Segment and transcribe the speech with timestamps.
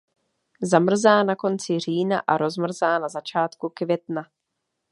[0.61, 4.25] Zamrzá na konci října a rozmrzá na začátku května.